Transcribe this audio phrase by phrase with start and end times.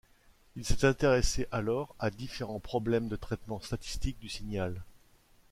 [0.55, 4.81] Il s'est intéressé alors à différents problèmes de traitement statistique du signal.